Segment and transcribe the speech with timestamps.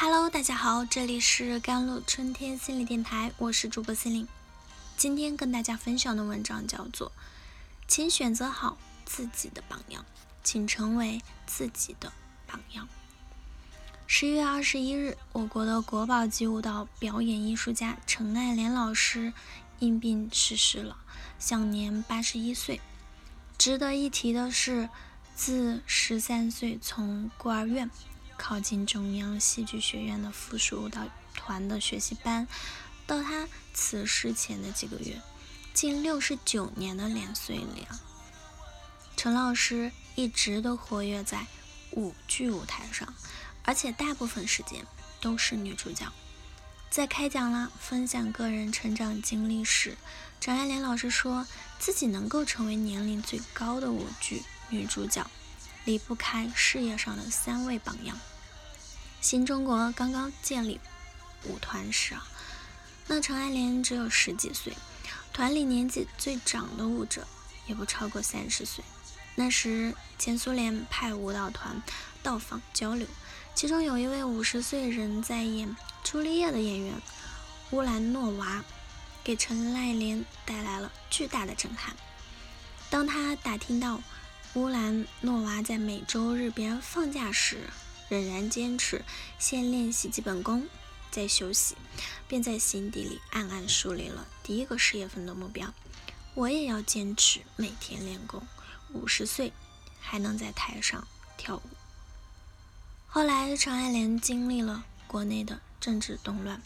[0.00, 4.28] Hello，大家好，这里是甘露春天心理电台，我是主播心灵。
[4.96, 7.08] 今天跟大家分享的文章叫做
[7.88, 10.04] 《请选择好自己的榜样，
[10.44, 12.12] 请成为自己的
[12.46, 12.86] 榜样》。
[14.06, 19.32] 十一月二十一日，我国的国宝级舞蹈表演艺术家陈爱莲老师
[19.80, 20.96] 因病逝世了，
[21.40, 22.80] 享年八十一岁。
[23.58, 24.88] 值得一提的是，
[25.34, 27.90] 自十三岁从孤儿院。
[28.38, 31.02] 靠近中央戏剧学院的附属舞蹈
[31.34, 32.48] 团的学习班，
[33.06, 35.20] 到他辞世前的几个月，
[35.74, 38.00] 近六十九年的年岁里啊，
[39.16, 41.46] 陈老师一直都活跃在
[41.90, 43.12] 舞剧舞台上，
[43.64, 44.86] 而且大部分时间
[45.20, 46.10] 都是女主角。
[46.88, 49.98] 在开讲啦分享个人成长经历时，
[50.40, 51.46] 张爱莲老师说
[51.78, 55.28] 自己能够成为年龄最高的舞剧女主角。
[55.88, 58.14] 离不开事业上的三位榜样。
[59.22, 60.78] 新中国刚刚建立
[61.44, 62.28] 舞团时啊，
[63.06, 64.74] 那陈爱莲只有十几岁，
[65.32, 67.26] 团里年纪最长的舞者
[67.66, 68.84] 也不超过三十岁。
[69.34, 71.82] 那时前苏联派舞蹈团
[72.22, 73.06] 到访交流，
[73.54, 77.00] 其中有一位五十岁仍在演朱丽叶的演员
[77.70, 78.62] 乌兰诺娃，
[79.24, 81.96] 给陈爱莲带来了巨大的震撼。
[82.90, 84.02] 当他打听到。
[84.54, 87.68] 乌兰诺娃在每周日别人放假时，
[88.08, 89.04] 仍然坚持
[89.38, 90.66] 先练习基本功，
[91.10, 91.76] 再休息，
[92.26, 95.74] 便在心底里暗暗树立了第一个事业份的目标：
[96.34, 98.42] 我也要坚持每天练功，
[98.94, 99.52] 五十岁
[100.00, 101.62] 还能在台上跳舞。
[103.06, 106.62] 后来，陈爱莲经历了国内的政治动乱，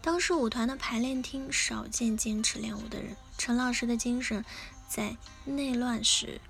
[0.00, 3.16] 当时舞团的排练厅少见坚持练舞的人。
[3.36, 4.44] 陈老师的精神
[4.88, 6.40] 在内乱时。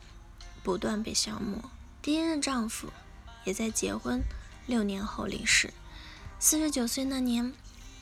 [0.65, 1.71] 不断被消磨。
[2.03, 2.89] 第一任丈夫
[3.45, 4.23] 也在结婚
[4.67, 5.73] 六年后离世。
[6.41, 7.53] 四十九岁那年，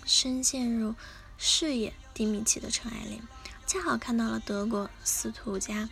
[0.06, 0.94] 深陷入
[1.36, 3.20] 事业低迷期的陈爱莲，
[3.66, 5.88] 恰好看到了德国斯图加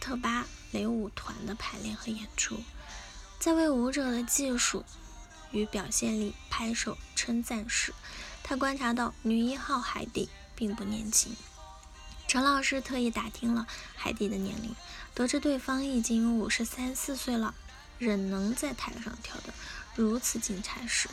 [0.00, 2.58] 特芭蕾舞团的排练和演出，
[3.38, 4.84] 在为舞者的技术
[5.50, 7.94] 与表现力拍手称赞时，
[8.42, 11.34] 他观察到女一号海蒂并不年轻。
[12.36, 14.76] 陈老师特意打听了海蒂的年龄，
[15.14, 17.54] 得知对方已经五十三四岁了，
[17.98, 19.54] 仍能在台上跳得
[19.94, 21.08] 如此精彩时，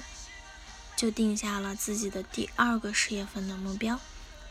[0.98, 4.02] 就定下了自己的第二个事业份的目标：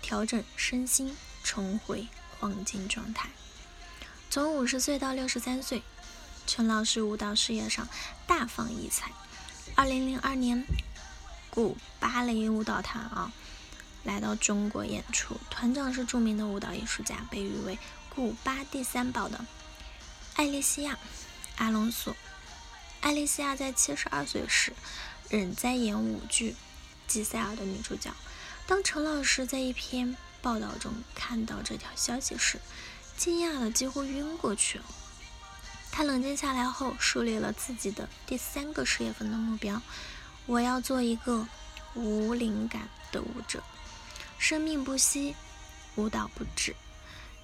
[0.00, 2.08] 调整身心，重回
[2.40, 3.28] 黄金状态。
[4.30, 5.82] 从五十岁到六十三岁，
[6.46, 7.86] 陈老师舞蹈事业上
[8.26, 9.12] 大放异彩。
[9.74, 10.64] 二零零二年，
[11.50, 13.30] 古芭蕾舞蹈团啊。
[14.04, 19.44] 来到中国演出，团长是著名的舞蹈艺术家，被誉为古巴第三宝的
[20.34, 20.94] 艾丽西亚·
[21.56, 22.16] 阿隆索。
[23.00, 24.72] 艾丽西亚在七十二岁时，
[25.28, 26.52] 仍在演舞剧
[27.06, 28.12] 《吉赛尔》的女主角。
[28.66, 32.60] 当陈老师在一篇报道中看到这条消息时，
[33.16, 34.84] 惊讶的几乎晕过去了。
[35.90, 39.82] 他冷静下来后，树立了自己的第三个事业份的目标：
[40.46, 41.46] 我要做一个
[41.94, 42.88] 无灵感。
[44.42, 45.36] 生命不息，
[45.94, 46.74] 舞蹈不止。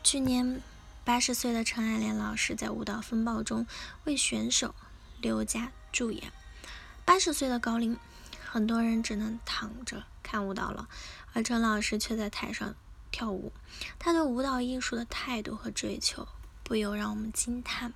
[0.02, 0.60] 去年
[1.04, 3.68] 八十岁的陈爱莲老师在《舞蹈风暴》中
[4.02, 4.74] 为选手
[5.20, 6.32] 刘佳助演。
[7.04, 7.96] 八十岁的高龄，
[8.50, 10.88] 很多人只能躺着看舞蹈了，
[11.34, 12.74] 而陈老师却在台上
[13.12, 13.52] 跳舞。
[14.00, 16.26] 他对舞蹈艺术的态度和追求，
[16.64, 17.94] 不由让我们惊叹。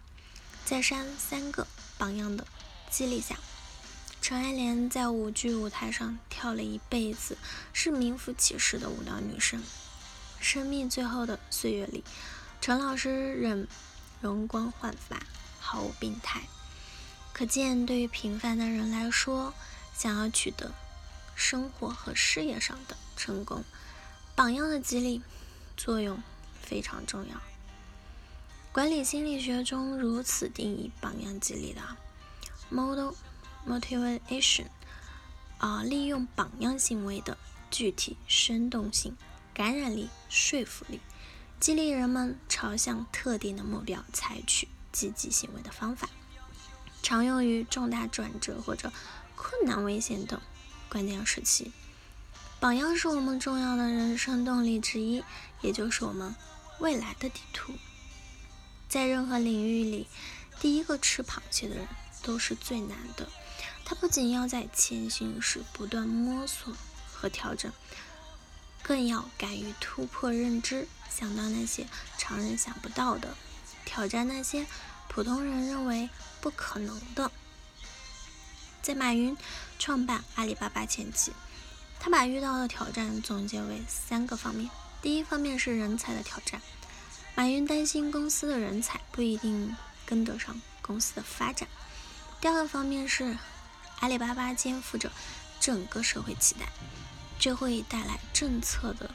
[0.64, 1.66] 在三三个
[1.98, 2.46] 榜样的
[2.88, 3.36] 激励下。
[4.22, 7.36] 陈爱莲在舞剧舞台上跳了一辈子，
[7.72, 9.60] 是名副其实的舞蹈女神。
[10.38, 12.04] 生命最后的岁月里，
[12.60, 13.66] 陈老师仍
[14.20, 15.20] 容光焕发，
[15.58, 16.42] 毫无病态。
[17.32, 19.54] 可见，对于平凡的人来说，
[19.92, 20.72] 想要取得
[21.34, 23.64] 生活和事业上的成功，
[24.36, 25.20] 榜样的激励
[25.76, 26.22] 作用
[26.62, 27.42] 非常重要。
[28.70, 31.80] 管理心理学中如此定义榜样激励的
[32.70, 33.14] ：model。
[33.66, 34.66] Motivation，
[35.58, 37.38] 啊，利用榜样行为的
[37.70, 39.16] 具体生动性、
[39.54, 41.00] 感染力、说服力，
[41.60, 46.08] 激励人们朝向特定的目标采取积极行为的方法，
[47.02, 48.92] 常用于重大转折或者
[49.36, 50.40] 困难、危险等
[50.88, 51.70] 关键时期。
[52.58, 55.22] 榜样是我们重要的人生动力之一，
[55.60, 56.34] 也就是我们
[56.80, 57.72] 未来的地图。
[58.88, 60.08] 在任何领域里，
[60.60, 61.86] 第一个吃螃蟹的人
[62.22, 63.28] 都是最难的。
[63.92, 66.74] 他不仅要在前行时不断摸索
[67.12, 67.70] 和调整，
[68.82, 71.86] 更要敢于突破认知，想到那些
[72.16, 73.36] 常人想不到的，
[73.84, 74.66] 挑战那些
[75.10, 76.08] 普通人认为
[76.40, 77.30] 不可能的。
[78.80, 79.36] 在马云
[79.78, 81.34] 创办阿里巴巴前期，
[82.00, 84.70] 他把遇到的挑战总结为三个方面。
[85.02, 86.62] 第一方面是人才的挑战，
[87.34, 91.68] 马云担心公司的人才不一定跟得上公司的发展。
[92.40, 93.36] 第二个方面是
[94.02, 95.12] 阿里巴巴肩负着
[95.60, 96.66] 整个社会期待，
[97.38, 99.08] 这会带来政策的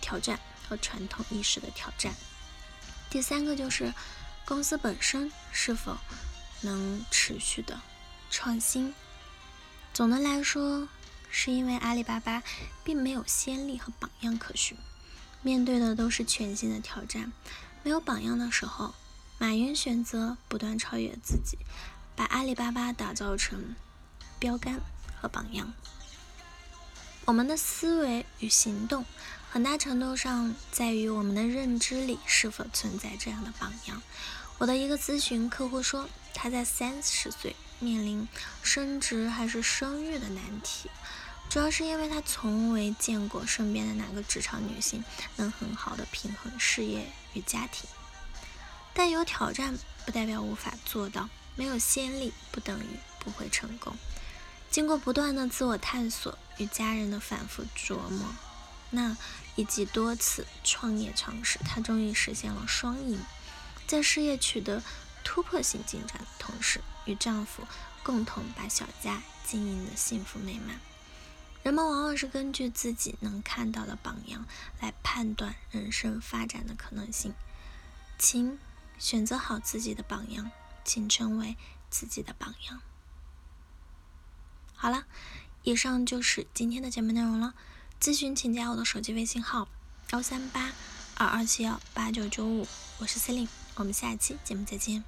[0.00, 2.12] 挑战和传统意识的挑战。
[3.08, 3.94] 第三个就是
[4.44, 5.96] 公司本身是否
[6.62, 7.80] 能持续的
[8.28, 8.92] 创新。
[9.92, 10.88] 总的来说，
[11.30, 12.42] 是因为阿里巴巴
[12.82, 14.76] 并没有先例和榜样可循。
[15.42, 17.32] 面对的都是全新的挑战，
[17.84, 18.96] 没有榜样的时候，
[19.38, 21.56] 马云选择不断超越自己，
[22.16, 23.76] 把阿里巴巴打造成
[24.38, 24.80] 标杆
[25.20, 25.72] 和榜样。
[27.24, 29.04] 我们的思维与行动，
[29.50, 34.02] 很大程度上在于我们的认知里是否存在这样的榜样。
[34.58, 38.28] 我的一个咨询客户说，他在三十岁面临
[38.62, 40.90] 升职还是生育的难题。
[41.48, 45.04] 主要是因为他从未见过身边的哪个职场女性
[45.36, 47.88] 能很好的平衡事业与家庭。
[48.92, 53.96] 但有挑战不代表无法做到，没有先例不等于不会成功。
[54.74, 58.26] 经过不断的自我探索与家人的反复琢磨，
[58.90, 59.16] 那
[59.54, 63.20] 以及多次创业尝试，他终于实现了双赢，
[63.86, 64.82] 在事业取得
[65.22, 67.62] 突破性进展的同时，与丈夫
[68.02, 70.80] 共同把小家经营的幸福美满。
[71.62, 74.44] 人们往往是根据自己能看到的榜样
[74.80, 77.32] 来判断人生发展的可能性，
[78.18, 78.58] 请
[78.98, 80.50] 选择好自己的榜样，
[80.84, 81.56] 请成为
[81.88, 82.80] 自己的榜样。
[84.84, 85.06] 好了，
[85.62, 87.54] 以上就是今天的节目内容了。
[87.98, 89.66] 咨询请加我的手机微信号：
[90.10, 90.72] 幺三八
[91.16, 95.02] 二二七幺八九九五，我是 Celine，我们下期节目再见。